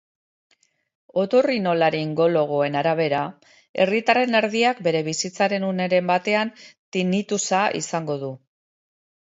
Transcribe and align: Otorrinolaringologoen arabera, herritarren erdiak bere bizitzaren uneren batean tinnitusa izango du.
Otorrinolaringologoen 1.23 2.77
arabera, 2.81 3.19
herritarren 3.85 4.39
erdiak 4.41 4.83
bere 4.89 5.05
bizitzaren 5.11 5.69
uneren 5.71 6.13
batean 6.15 6.55
tinnitusa 6.99 7.65
izango 7.85 8.21
du. 8.27 8.35